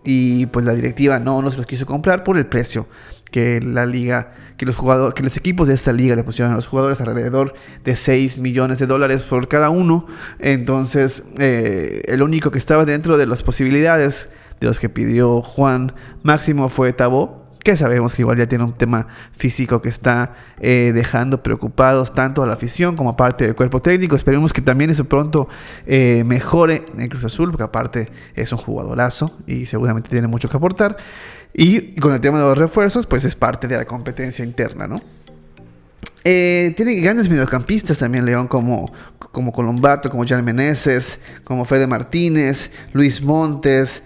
[0.04, 2.86] Y pues la directiva no nos los quiso comprar por el precio
[3.30, 6.56] que la liga, que los jugadores, que los equipos de esta liga le pusieron a
[6.56, 10.06] los jugadores alrededor de 6 millones de dólares por cada uno.
[10.38, 15.92] Entonces, eh, el único que estaba dentro de las posibilidades de los que pidió Juan
[16.22, 20.92] Máximo fue Tabó, que sabemos que igual ya tiene un tema físico que está eh,
[20.94, 24.16] dejando preocupados tanto a la afición como a parte del cuerpo técnico.
[24.16, 25.48] Esperemos que también eso pronto
[25.86, 30.56] eh, mejore en Cruz Azul, porque aparte es un jugadorazo y seguramente tiene mucho que
[30.56, 30.96] aportar.
[31.52, 35.00] Y con el tema de los refuerzos, pues es parte de la competencia interna, ¿no?
[36.24, 42.70] Eh, tiene grandes mediocampistas también León como, como Colombato, como Jan Meneses, como Fede Martínez,
[42.92, 44.02] Luis Montes,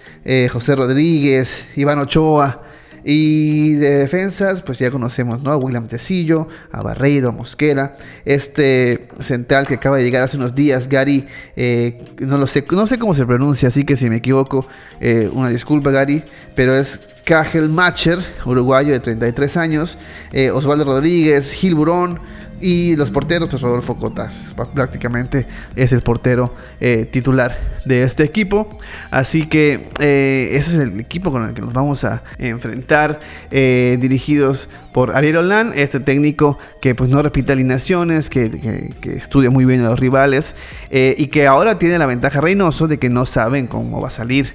[0.51, 2.64] José Rodríguez, Iván Ochoa.
[3.05, 5.53] Y de defensas, pues ya conocemos, ¿no?
[5.53, 7.99] A William Tecillo, a Barreiro, a Mosquera.
[8.25, 12.87] Este central que acaba de llegar hace unos días, Gary, eh, no lo sé, no
[12.87, 14.67] sé cómo se pronuncia, así que si me equivoco,
[15.01, 16.25] eh, una disculpa, Gary,
[16.55, 19.99] pero es Cajel Macher, uruguayo de 33 años,
[20.33, 22.21] eh, Osvaldo Rodríguez, Gil Burón.
[22.61, 25.47] Y los porteros, pues Rodolfo Cotas, prácticamente
[25.77, 28.79] es el portero eh, titular de este equipo.
[29.11, 33.99] Así que eh, ese es el equipo con el que nos vamos a enfrentar, eh,
[34.01, 39.51] dirigidos por Ariel Olan, este técnico que pues no repite alineaciones, que, que, que estudia
[39.51, 40.55] muy bien a los rivales
[40.91, 44.55] y que ahora tiene la ventaja Reynoso de que no saben cómo va a salir,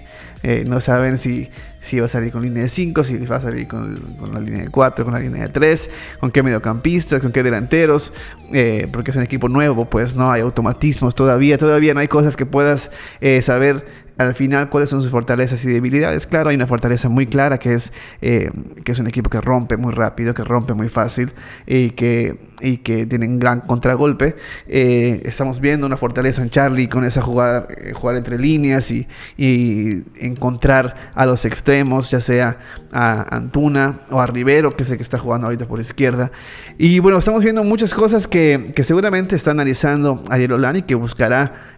[0.66, 1.50] no saben si
[1.90, 4.40] si va a salir con línea de 5, si va a salir con, con, la
[4.40, 8.14] línea de 4, con la línea de 3, con qué mediocampistas, con qué delanteros,
[8.54, 12.36] eh, porque es un equipo nuevo, pues no hay automatismos todavía, todavía no hay cosas
[12.36, 13.86] que puedas eh, saber
[14.20, 16.28] al final cuáles son sus fortalezas y debilidades.
[16.28, 18.52] Claro, hay una fortaleza muy clara que es eh,
[18.84, 21.32] que es un equipo que rompe muy rápido, que rompe muy fácil
[21.66, 24.36] y que, y que tiene un gran contragolpe.
[24.68, 29.08] Eh, estamos viendo una fortaleza en Charlie con esa jugada, eh, jugar entre líneas y,
[29.38, 32.58] y, encontrar a los extremos, ya sea
[32.92, 36.30] a Antuna o a Rivero, que es el que está jugando ahorita por izquierda.
[36.78, 41.78] Y bueno, estamos viendo muchas cosas que, que seguramente está analizando Ariel Olani, que buscará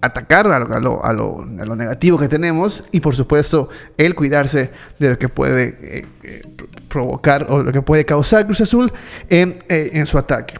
[0.00, 1.44] atacar a lo,
[1.76, 6.42] negativo que tenemos y por supuesto el cuidarse de lo que puede eh, eh,
[6.88, 8.92] provocar o lo que puede causar Cruz Azul
[9.28, 10.58] en, eh, en, su ataque.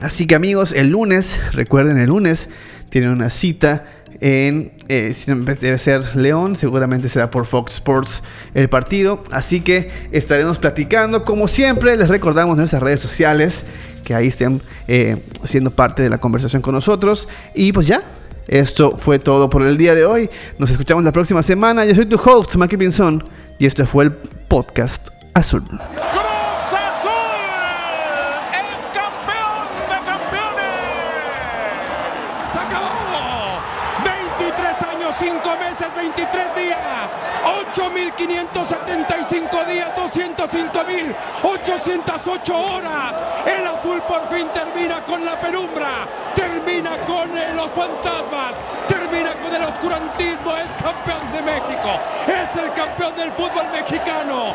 [0.00, 2.48] Así que amigos, el lunes, recuerden el lunes,
[2.90, 3.86] tienen una cita
[4.20, 5.14] en, eh,
[5.60, 8.22] debe ser León, seguramente será por Fox Sports
[8.54, 9.24] el partido.
[9.30, 13.64] Así que estaremos platicando, como siempre, les recordamos nuestras redes sociales
[14.04, 14.60] que ahí estén
[15.44, 17.26] siendo parte de la conversación con nosotros.
[17.54, 18.02] Y pues ya,
[18.46, 20.30] esto fue todo por el día de hoy.
[20.58, 21.84] Nos escuchamos la próxima semana.
[21.84, 23.24] Yo soy tu host, Maki Pinzón,
[23.58, 25.62] y este fue el podcast Azul.
[25.62, 25.78] ¡Cruz
[26.72, 27.10] Azul!
[28.52, 30.84] ¡Es campeón de campeones!
[32.52, 33.60] ¡Se acabó!
[34.04, 36.78] 23 años, 5 meses, 23 días.
[37.44, 39.03] 8.575 días,
[40.54, 43.14] 205.808 horas.
[43.44, 48.54] El azul por fin termina con la penumbra, termina con los fantasmas,
[48.86, 50.56] termina con el oscurantismo.
[50.56, 54.54] Es campeón de México, es el campeón del fútbol mexicano.